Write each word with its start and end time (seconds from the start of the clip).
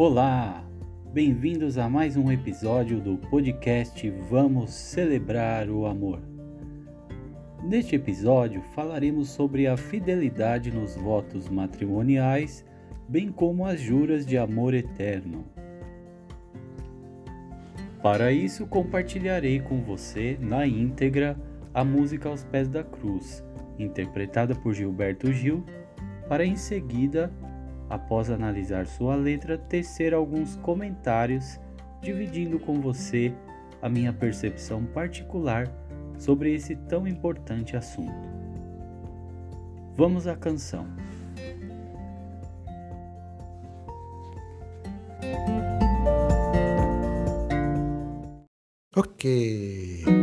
Olá! 0.00 0.64
Bem-vindos 1.12 1.76
a 1.76 1.88
mais 1.88 2.16
um 2.16 2.30
episódio 2.30 3.00
do 3.00 3.16
podcast 3.16 4.08
Vamos 4.30 4.70
Celebrar 4.70 5.68
o 5.68 5.86
Amor. 5.86 6.20
Neste 7.64 7.96
episódio 7.96 8.62
falaremos 8.76 9.30
sobre 9.30 9.66
a 9.66 9.76
fidelidade 9.76 10.70
nos 10.70 10.94
votos 10.94 11.48
matrimoniais, 11.48 12.64
bem 13.08 13.32
como 13.32 13.66
as 13.66 13.80
juras 13.80 14.24
de 14.24 14.38
amor 14.38 14.72
eterno. 14.72 15.44
Para 18.00 18.30
isso, 18.30 18.68
compartilharei 18.68 19.58
com 19.58 19.82
você 19.82 20.38
na 20.40 20.64
íntegra 20.64 21.36
a 21.74 21.82
música 21.84 22.28
Aos 22.28 22.44
Pés 22.44 22.68
da 22.68 22.84
Cruz, 22.84 23.44
interpretada 23.76 24.54
por 24.54 24.74
Gilberto 24.74 25.32
Gil, 25.32 25.64
para 26.28 26.46
em 26.46 26.54
seguida 26.54 27.32
após 27.88 28.30
analisar 28.30 28.86
sua 28.86 29.16
letra, 29.16 29.56
tecer 29.56 30.12
alguns 30.14 30.56
comentários, 30.56 31.58
dividindo 32.00 32.58
com 32.58 32.80
você 32.80 33.32
a 33.80 33.88
minha 33.88 34.12
percepção 34.12 34.84
particular 34.84 35.66
sobre 36.18 36.52
esse 36.52 36.74
tão 36.74 37.06
importante 37.06 37.76
assunto. 37.76 38.28
Vamos 39.96 40.26
à 40.26 40.36
canção. 40.36 40.86
Ok. 48.96 50.17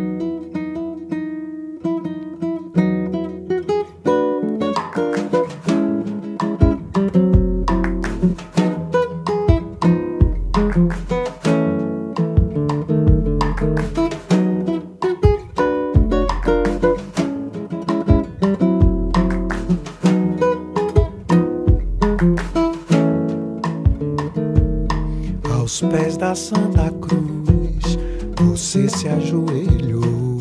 Você 28.56 28.88
se 28.88 29.10
ajoelhou. 29.10 30.40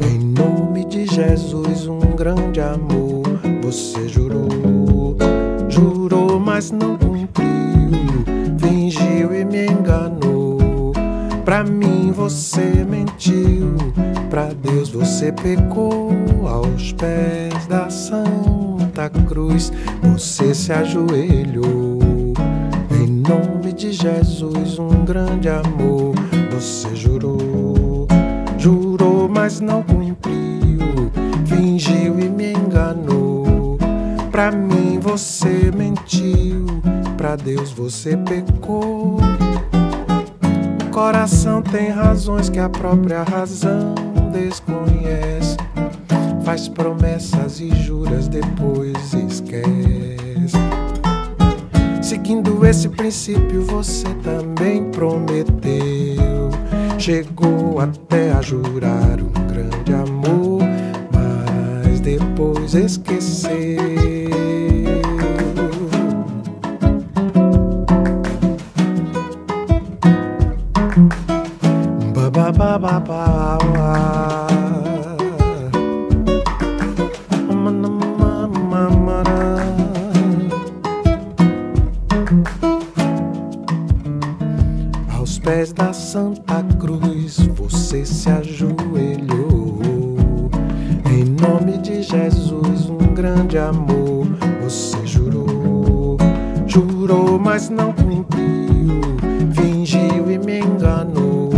Em 0.00 0.16
nome 0.16 0.84
de 0.84 1.06
Jesus, 1.06 1.88
um 1.88 1.98
grande 2.14 2.60
amor 2.60 3.24
você 3.60 4.08
jurou. 4.08 5.16
Jurou, 5.68 6.38
mas 6.38 6.70
não 6.70 6.96
cumpriu. 6.96 7.90
Fingiu 8.60 9.34
e 9.34 9.44
me 9.44 9.66
enganou. 9.66 10.92
Pra 11.44 11.64
mim 11.64 12.12
você 12.12 12.86
mentiu. 12.88 13.74
Pra 14.30 14.50
Deus 14.62 14.90
você 14.90 15.32
pecou. 15.32 16.12
Aos 16.46 16.92
pés 16.92 17.66
da 17.66 17.90
Santa 17.90 19.10
Cruz, 19.26 19.72
você 20.00 20.54
se 20.54 20.72
ajoelhou. 20.72 21.98
Em 22.88 23.08
nome 23.08 23.72
de 23.72 23.90
Jesus, 23.90 24.78
um 24.78 25.04
grande 25.04 25.48
amor 25.48 26.14
você 26.56 26.96
jurou. 26.96 28.08
Jurou, 28.56 29.28
mas 29.28 29.60
não 29.60 29.82
cumpriu. 29.82 31.10
Fingiu 31.44 32.18
e 32.18 32.28
me 32.30 32.52
enganou. 32.52 33.78
Pra 34.30 34.50
mim 34.50 34.98
você 34.98 35.70
mentiu. 35.76 36.64
Pra 37.18 37.36
Deus 37.36 37.72
você 37.72 38.16
pecou. 38.16 39.18
O 40.82 40.90
coração 40.90 41.60
tem 41.60 41.90
razões 41.90 42.48
que 42.48 42.58
a 42.58 42.70
própria 42.70 43.22
razão 43.22 43.94
desconhece. 44.32 45.58
Faz 46.42 46.68
promessas 46.68 47.60
e 47.60 47.68
juras, 47.82 48.28
depois 48.28 49.12
esquece. 49.12 50.56
Seguindo 52.00 52.64
esse 52.64 52.88
princípio, 52.88 53.62
você 53.62 54.06
também 54.22 54.84
prometeu. 54.90 55.95
Chegou 57.06 57.78
até 57.78 58.32
a 58.32 58.42
jurar 58.42 59.20
um 59.20 59.30
grande 59.46 59.94
amor, 59.94 60.60
mas 61.14 62.00
depois 62.00 62.74
esqueceu. 62.74 63.78
Ba 72.12 72.28
ba 72.28 72.50
ba 72.50 72.76
ba 72.76 72.98
ba. 72.98 73.56
Pés 85.46 85.72
da 85.72 85.92
Santa 85.92 86.45
você 87.96 88.04
se 88.04 88.28
ajoelhou. 88.28 89.80
Em 91.10 91.24
nome 91.24 91.78
de 91.78 92.02
Jesus, 92.02 92.90
um 92.90 93.14
grande 93.14 93.56
amor 93.56 94.26
você 94.62 94.98
jurou. 95.06 96.18
Jurou, 96.66 97.38
mas 97.38 97.70
não 97.70 97.92
cumpriu. 97.92 99.00
Fingiu 99.52 100.30
e 100.30 100.38
me 100.38 100.60
enganou. 100.60 101.50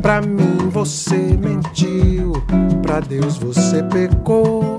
Pra 0.00 0.22
mim 0.22 0.70
você 0.70 1.36
mentiu. 1.36 2.32
Pra 2.80 3.00
Deus 3.00 3.36
você 3.36 3.82
pecou. 3.82 4.78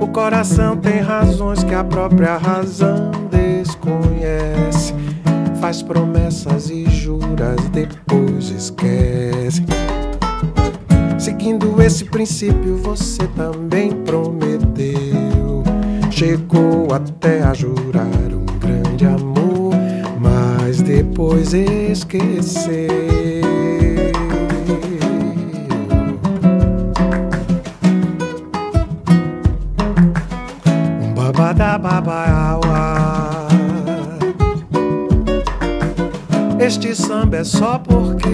O 0.00 0.06
coração 0.08 0.76
tem 0.76 1.00
razões 1.00 1.64
que 1.64 1.74
a 1.74 1.82
própria 1.82 2.36
razão 2.36 3.10
desconhece. 3.30 4.92
Faz 5.60 5.82
promessas 5.82 6.68
e 6.68 6.84
juras, 6.90 7.68
depois 7.70 8.50
esquece. 8.50 9.13
Seguindo 11.18 11.82
esse 11.82 12.06
princípio, 12.06 12.78
você 12.78 13.26
também 13.36 13.90
prometeu. 13.90 15.62
Chegou 16.10 16.94
até 16.94 17.42
a 17.42 17.52
jurar 17.52 18.06
um 18.32 18.46
grande 18.58 19.04
amor, 19.04 19.74
mas 20.18 20.80
depois 20.80 21.52
esqueceu. 21.52 22.88
Babadababauá. 31.14 33.48
Este 36.58 36.94
samba 36.94 37.38
é 37.38 37.44
só 37.44 37.78
porque 37.78 38.33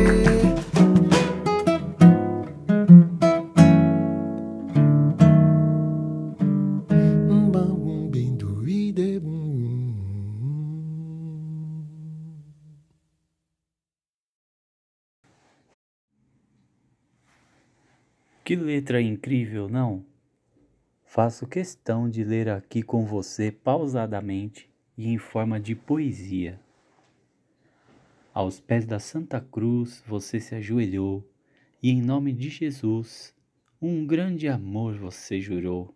Que 18.51 18.57
letra 18.57 19.01
incrível, 19.01 19.69
não? 19.69 20.05
Faço 21.05 21.47
questão 21.47 22.11
de 22.11 22.25
ler 22.25 22.49
aqui 22.49 22.83
com 22.83 23.07
você 23.07 23.53
pausadamente 23.53 24.69
e 24.99 25.07
em 25.07 25.19
forma 25.19 25.61
de 25.61 25.77
poesia. 25.77 26.61
Aos 28.35 28.59
pés 28.59 28.85
da 28.85 28.99
Santa 28.99 29.41
Cruz 29.41 30.03
você 30.05 30.41
se 30.41 30.57
ajoelhou 30.57 31.25
e 31.81 31.91
em 31.91 32.03
nome 32.03 32.33
de 32.33 32.49
Jesus 32.49 33.33
um 33.81 34.05
grande 34.05 34.49
amor 34.49 34.97
você 34.97 35.41
jurou. 35.41 35.95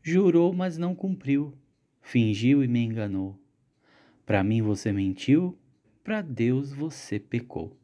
Jurou, 0.00 0.52
mas 0.52 0.78
não 0.78 0.94
cumpriu, 0.94 1.52
fingiu 2.00 2.62
e 2.62 2.68
me 2.68 2.78
enganou. 2.84 3.36
Para 4.24 4.44
mim 4.44 4.62
você 4.62 4.92
mentiu, 4.92 5.58
para 6.04 6.22
Deus 6.22 6.72
você 6.72 7.18
pecou. 7.18 7.76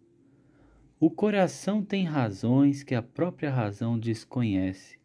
O 1.03 1.11
coração 1.11 1.83
tem 1.85 2.05
razões 2.05 2.85
que 2.85 2.95
a 2.95 3.03
própria 3.03 3.51
razão 3.51 3.99
desconhece. 3.99 5.01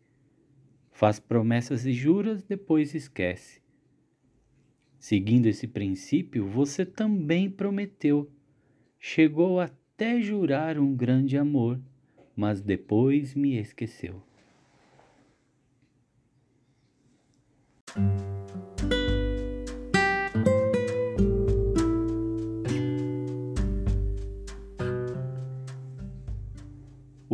Faz 0.91 1.19
promessas 1.19 1.87
e 1.87 1.91
juras, 1.91 2.43
depois 2.43 2.93
esquece. 2.93 3.59
Seguindo 4.99 5.47
esse 5.47 5.67
princípio, 5.67 6.47
você 6.47 6.85
também 6.85 7.49
prometeu. 7.49 8.31
Chegou 8.99 9.59
até 9.59 10.21
jurar 10.21 10.77
um 10.77 10.95
grande 10.95 11.35
amor, 11.35 11.81
mas 12.35 12.61
depois 12.61 13.33
me 13.33 13.57
esqueceu. 13.57 14.21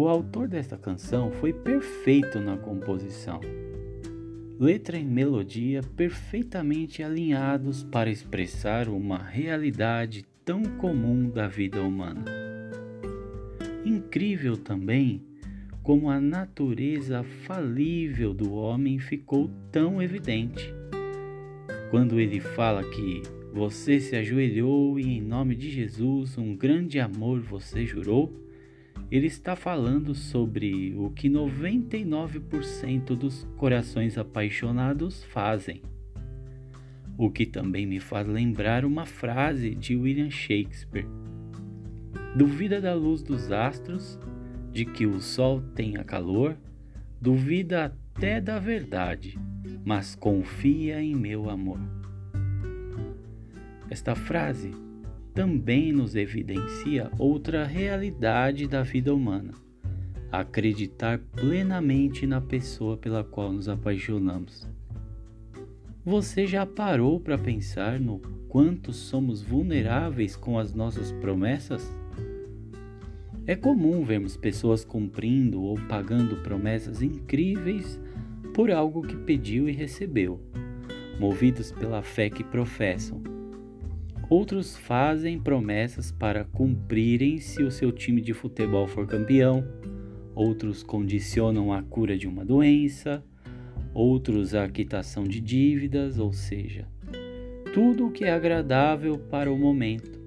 O 0.03 0.09
autor 0.09 0.49
desta 0.49 0.77
canção 0.77 1.31
foi 1.31 1.53
perfeito 1.53 2.37
na 2.37 2.57
composição. 2.57 3.39
Letra 4.59 4.97
e 4.97 5.05
melodia 5.05 5.79
perfeitamente 5.95 7.01
alinhados 7.01 7.85
para 7.85 8.09
expressar 8.09 8.89
uma 8.89 9.17
realidade 9.17 10.25
tão 10.43 10.61
comum 10.77 11.29
da 11.29 11.47
vida 11.47 11.81
humana. 11.81 12.25
Incrível 13.85 14.57
também 14.57 15.23
como 15.81 16.09
a 16.09 16.19
natureza 16.19 17.23
falível 17.23 18.33
do 18.33 18.51
homem 18.55 18.99
ficou 18.99 19.49
tão 19.71 20.01
evidente. 20.01 20.75
Quando 21.89 22.19
ele 22.19 22.41
fala 22.41 22.83
que 22.83 23.21
você 23.53 24.01
se 24.01 24.17
ajoelhou 24.17 24.99
e 24.99 25.17
em 25.17 25.21
nome 25.21 25.55
de 25.55 25.69
Jesus 25.69 26.37
um 26.37 26.57
grande 26.57 26.99
amor 26.99 27.39
você 27.39 27.85
jurou, 27.85 28.43
ele 29.15 29.27
está 29.27 29.55
falando 29.55 30.15
sobre 30.15 30.95
o 30.97 31.11
que 31.11 31.29
99% 31.29 33.15
dos 33.15 33.43
corações 33.57 34.17
apaixonados 34.17 35.23
fazem. 35.25 35.83
O 37.15 37.29
que 37.29 37.45
também 37.45 37.85
me 37.85 37.99
faz 37.99 38.27
lembrar 38.27 38.83
uma 38.83 39.05
frase 39.05 39.75
de 39.75 39.95
William 39.95 40.31
Shakespeare: 40.31 41.05
Duvida 42.35 42.81
da 42.81 42.95
luz 42.95 43.21
dos 43.21 43.51
astros, 43.51 44.17
de 44.71 44.83
que 44.83 45.05
o 45.05 45.21
sol 45.21 45.61
tenha 45.75 46.03
calor, 46.03 46.57
duvida 47.21 47.85
até 47.85 48.41
da 48.41 48.57
verdade, 48.57 49.37
mas 49.85 50.15
confia 50.15 50.99
em 50.99 51.13
meu 51.13 51.51
amor. 51.51 51.79
Esta 53.91 54.15
frase 54.15 54.71
também 55.33 55.91
nos 55.91 56.15
evidencia 56.15 57.09
outra 57.17 57.65
realidade 57.65 58.67
da 58.67 58.83
vida 58.83 59.13
humana: 59.13 59.53
acreditar 60.31 61.19
plenamente 61.35 62.27
na 62.27 62.39
pessoa 62.39 62.95
pela 62.97 63.23
qual 63.23 63.51
nos 63.51 63.67
apaixonamos. 63.67 64.67
Você 66.05 66.45
já 66.45 66.65
parou 66.65 67.19
para 67.19 67.37
pensar 67.37 67.99
no 67.99 68.19
quanto 68.47 68.91
somos 68.91 69.41
vulneráveis 69.41 70.35
com 70.35 70.59
as 70.59 70.73
nossas 70.73 71.11
promessas? 71.13 71.95
É 73.47 73.55
comum 73.55 74.03
vermos 74.03 74.37
pessoas 74.37 74.85
cumprindo 74.85 75.61
ou 75.61 75.77
pagando 75.87 76.37
promessas 76.43 77.01
incríveis 77.01 77.99
por 78.53 78.69
algo 78.69 79.01
que 79.01 79.15
pediu 79.15 79.67
e 79.67 79.71
recebeu, 79.71 80.39
movidos 81.19 81.71
pela 81.71 82.03
fé 82.03 82.29
que 82.29 82.43
professam 82.43 83.32
Outros 84.35 84.75
fazem 84.75 85.39
promessas 85.39 86.11
para 86.11 86.43
cumprirem 86.43 87.37
se 87.37 87.61
o 87.61 87.69
seu 87.69 87.91
time 87.91 88.19
de 88.19 88.33
futebol 88.33 88.87
for 88.87 89.05
campeão. 89.05 89.63
Outros 90.33 90.81
condicionam 90.81 91.71
a 91.71 91.83
cura 91.83 92.17
de 92.17 92.27
uma 92.27 92.43
doença. 92.43 93.23
Outros 93.93 94.55
a 94.55 94.67
quitação 94.67 95.23
de 95.23 95.39
dívidas, 95.39 96.17
ou 96.17 96.33
seja, 96.33 96.87
tudo 97.75 98.07
o 98.07 98.11
que 98.11 98.25
é 98.25 98.31
agradável 98.31 99.19
para 99.19 99.53
o 99.53 99.55
momento, 99.55 100.19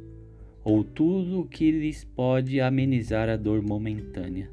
ou 0.62 0.84
tudo 0.84 1.40
o 1.40 1.48
que 1.48 1.72
lhes 1.72 2.04
pode 2.04 2.60
amenizar 2.60 3.28
a 3.28 3.36
dor 3.36 3.60
momentânea. 3.60 4.48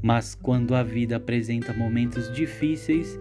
Mas 0.00 0.32
quando 0.32 0.76
a 0.76 0.84
vida 0.84 1.16
apresenta 1.16 1.74
momentos 1.74 2.32
difíceis, 2.32 3.18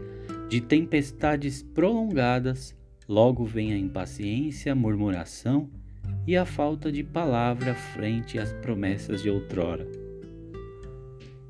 de 0.48 0.62
tempestades 0.62 1.64
prolongadas, 1.64 2.80
Logo 3.12 3.44
vem 3.44 3.74
a 3.74 3.78
impaciência, 3.78 4.72
a 4.72 4.76
murmuração 4.76 5.70
e 6.26 6.38
a 6.38 6.46
falta 6.46 6.90
de 6.90 7.04
palavra 7.04 7.76
frente 7.76 8.40
às 8.40 8.54
promessas 8.54 9.22
de 9.22 9.30
outrora. 9.30 9.86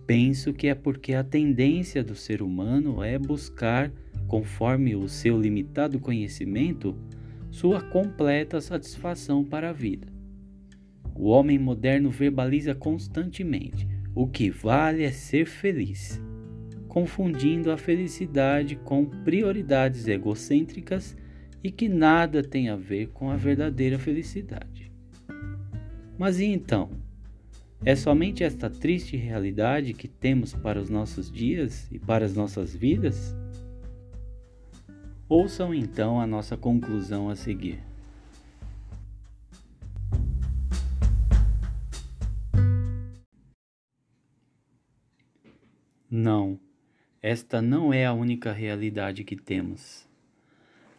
Penso 0.08 0.54
que 0.54 0.66
é 0.66 0.74
porque 0.74 1.14
a 1.14 1.24
tendência 1.24 2.04
do 2.04 2.16
ser 2.16 2.42
humano 2.42 3.04
é 3.04 3.16
buscar, 3.20 3.92
conforme 4.28 4.96
o 4.96 5.08
seu 5.08 5.40
limitado 5.40 6.00
conhecimento, 6.00 6.98
sua 7.52 7.80
completa 7.80 8.60
satisfação 8.60 9.44
para 9.44 9.70
a 9.70 9.74
vida. 9.74 10.08
O 11.14 11.30
homem 11.30 11.60
moderno 11.60 12.10
verbaliza 12.10 12.74
constantemente: 12.74 13.88
o 14.16 14.26
que 14.26 14.50
vale 14.50 15.04
é 15.04 15.12
ser 15.12 15.46
feliz, 15.46 16.20
confundindo 16.88 17.72
a 17.72 17.78
felicidade 17.78 18.78
com 18.78 19.06
prioridades 19.06 20.08
egocêntricas 20.08 21.16
e 21.64 21.72
que 21.72 21.88
nada 21.88 22.44
tem 22.44 22.70
a 22.70 22.76
ver 22.76 23.10
com 23.10 23.30
a 23.30 23.36
verdadeira 23.36 24.00
felicidade. 24.00 24.92
Mas 26.18 26.40
e 26.40 26.46
então? 26.46 26.90
É 27.84 27.96
somente 27.96 28.44
esta 28.44 28.70
triste 28.70 29.18
realidade 29.18 29.94
que 29.94 30.08
temos 30.08 30.54
para 30.54 30.80
os 30.80 30.90
nossos 30.90 31.32
dias 31.32 31.92
e 31.92 31.98
para 31.98 32.24
as 32.24 32.36
nossas 32.36 32.76
vidas? 32.76 33.36
Ouçam 35.28 35.74
então 35.74 36.20
a 36.20 36.28
nossa 36.28 36.56
conclusão 36.56 37.30
a 37.30 37.36
seguir. 37.36 37.80
Não, 46.08 46.60
esta 47.22 47.62
não 47.62 47.94
é 47.94 48.06
a 48.06 48.14
única 48.14 48.52
realidade 48.52 49.24
que 49.24 49.38
temos. 49.38 50.11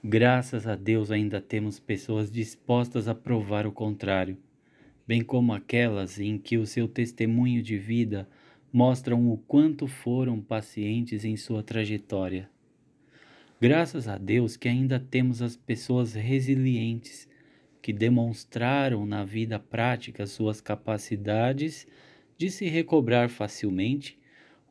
Graças 0.04 0.66
a 0.66 0.74
Deus 0.74 1.12
ainda 1.12 1.40
temos 1.40 1.78
pessoas 1.78 2.28
dispostas 2.28 3.06
a 3.06 3.14
provar 3.14 3.68
o 3.68 3.70
contrário, 3.70 4.36
bem 5.06 5.22
como 5.22 5.52
aquelas 5.52 6.18
em 6.18 6.38
que 6.38 6.58
o 6.58 6.66
seu 6.66 6.88
testemunho 6.88 7.62
de 7.62 7.78
vida 7.78 8.28
mostram 8.72 9.30
o 9.30 9.38
quanto 9.38 9.86
foram 9.86 10.40
pacientes 10.40 11.24
em 11.24 11.36
sua 11.36 11.62
trajetória. 11.62 12.50
Graças 13.60 14.08
a 14.08 14.18
Deus 14.18 14.56
que 14.56 14.66
ainda 14.66 14.98
temos 14.98 15.40
as 15.40 15.54
pessoas 15.54 16.14
resilientes 16.14 17.28
que 17.80 17.92
demonstraram 17.92 19.06
na 19.06 19.24
vida 19.24 19.56
prática 19.60 20.26
suas 20.26 20.60
capacidades 20.60 21.86
de 22.36 22.50
se 22.50 22.66
recobrar 22.66 23.28
facilmente 23.28 24.18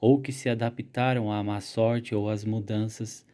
ou 0.01 0.20
que 0.20 0.34
se 0.34 0.50
adaptaram 0.50 1.32
à 1.32 1.41
má 1.41 1.62
sorte 1.62 2.13
ou 2.13 2.29
às 2.29 2.44
mudanças 2.44 3.25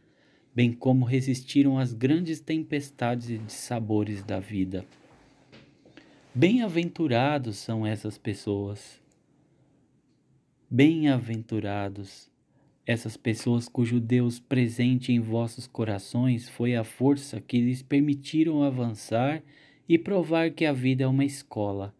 bem 0.57 0.73
como 0.73 1.05
resistiram 1.05 1.77
às 1.77 1.93
grandes 1.93 2.39
tempestades 2.39 3.29
e 3.29 3.37
dissabores 3.37 4.23
da 4.23 4.39
vida. 4.39 4.83
Bem-aventurados 6.33 7.57
são 7.57 7.85
essas 7.85 8.17
pessoas. 8.17 8.99
Bem-aventurados 10.67 12.27
essas 12.87 13.15
pessoas 13.15 13.69
cujo 13.69 13.99
Deus 13.99 14.39
presente 14.39 15.11
em 15.13 15.19
vossos 15.19 15.67
corações 15.67 16.49
foi 16.49 16.75
a 16.75 16.83
força 16.83 17.39
que 17.39 17.61
lhes 17.61 17.83
permitiram 17.83 18.63
avançar 18.63 19.43
e 19.87 19.95
provar 19.95 20.49
que 20.49 20.65
a 20.65 20.73
vida 20.73 21.03
é 21.03 21.07
uma 21.07 21.23
escola 21.23 21.93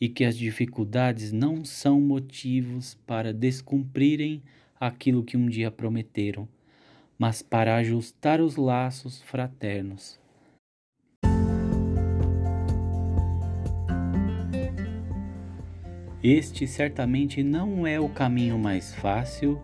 e 0.00 0.08
que 0.08 0.24
as 0.24 0.38
dificuldades 0.38 1.32
não 1.32 1.64
são 1.64 2.00
motivos 2.00 2.94
para 3.04 3.34
descumprirem 3.34 4.44
aquilo 4.78 5.24
que 5.24 5.36
um 5.36 5.48
dia 5.48 5.72
prometeram 5.72 6.48
mas 7.18 7.42
para 7.42 7.76
ajustar 7.76 8.40
os 8.40 8.56
laços 8.56 9.22
fraternos. 9.22 10.18
Este 16.22 16.66
certamente 16.66 17.42
não 17.42 17.86
é 17.86 18.00
o 18.00 18.08
caminho 18.08 18.58
mais 18.58 18.94
fácil, 18.94 19.60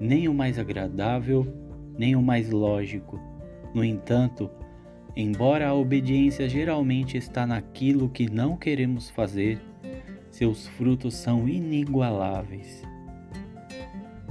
nem 0.00 0.26
o 0.26 0.32
mais 0.32 0.58
agradável, 0.58 1.46
nem 1.98 2.16
o 2.16 2.22
mais 2.22 2.50
lógico. 2.50 3.20
No 3.74 3.84
entanto, 3.84 4.48
embora 5.14 5.68
a 5.68 5.74
obediência 5.74 6.48
geralmente 6.48 7.18
está 7.18 7.46
naquilo 7.46 8.08
que 8.08 8.30
não 8.30 8.56
queremos 8.56 9.10
fazer, 9.10 9.60
seus 10.30 10.66
frutos 10.68 11.14
são 11.14 11.46
inigualáveis. 11.48 12.82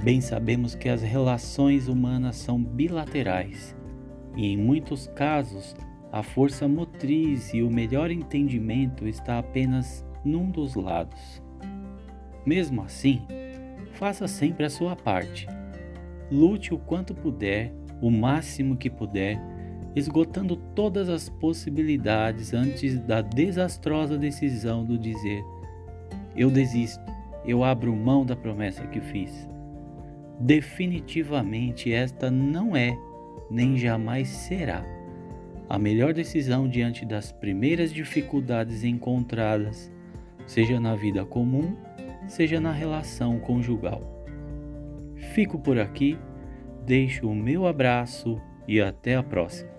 Bem 0.02 0.20
sabemos 0.20 0.76
que 0.76 0.88
as 0.88 1.02
relações 1.02 1.88
humanas 1.88 2.36
são 2.36 2.62
bilaterais 2.62 3.76
e, 4.36 4.46
em 4.46 4.56
muitos 4.56 5.08
casos, 5.08 5.74
a 6.12 6.22
força 6.22 6.68
motriz 6.68 7.52
e 7.52 7.62
o 7.62 7.70
melhor 7.70 8.08
entendimento 8.10 9.08
está 9.08 9.40
apenas 9.40 10.06
num 10.24 10.50
dos 10.50 10.76
lados. 10.76 11.42
Mesmo 12.46 12.82
assim, 12.82 13.22
faça 13.94 14.28
sempre 14.28 14.64
a 14.64 14.70
sua 14.70 14.94
parte. 14.94 15.48
Lute 16.30 16.72
o 16.72 16.78
quanto 16.78 17.12
puder, 17.12 17.74
o 18.00 18.08
máximo 18.08 18.76
que 18.76 18.88
puder, 18.88 19.42
esgotando 19.96 20.56
todas 20.56 21.08
as 21.08 21.28
possibilidades 21.28 22.54
antes 22.54 23.00
da 23.00 23.20
desastrosa 23.20 24.16
decisão 24.16 24.84
do 24.84 24.96
dizer: 24.96 25.42
Eu 26.36 26.50
desisto, 26.50 27.02
eu 27.44 27.64
abro 27.64 27.94
mão 27.96 28.24
da 28.24 28.36
promessa 28.36 28.86
que 28.86 29.00
fiz. 29.00 29.48
Definitivamente 30.40 31.92
esta 31.92 32.30
não 32.30 32.76
é, 32.76 32.96
nem 33.50 33.76
jamais 33.76 34.28
será, 34.28 34.84
a 35.68 35.78
melhor 35.78 36.14
decisão 36.14 36.68
diante 36.68 37.04
das 37.04 37.30
primeiras 37.30 37.92
dificuldades 37.92 38.84
encontradas, 38.84 39.92
seja 40.46 40.80
na 40.80 40.94
vida 40.94 41.24
comum, 41.24 41.76
seja 42.26 42.60
na 42.60 42.72
relação 42.72 43.38
conjugal. 43.38 44.02
Fico 45.34 45.58
por 45.58 45.78
aqui, 45.78 46.18
deixo 46.86 47.28
o 47.28 47.34
meu 47.34 47.66
abraço 47.66 48.40
e 48.66 48.80
até 48.80 49.16
a 49.16 49.22
próxima. 49.22 49.77